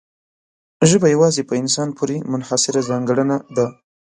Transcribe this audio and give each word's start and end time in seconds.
ژبه 0.89 1.07
یوازې 1.15 1.41
په 1.49 1.53
انسان 1.61 1.89
پورې 1.97 2.17
منحصره 2.31 2.81
ځانګړنه 2.89 3.37
ده. 3.55 3.67